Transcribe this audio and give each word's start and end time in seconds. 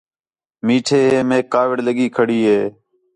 میٹھے 0.65 0.99
ہے 1.11 1.19
میک 1.29 1.45
کاوِڑ 1.53 1.77
لڳی 1.87 2.07
کھڑی 2.15 2.39
ہِے 2.49 2.61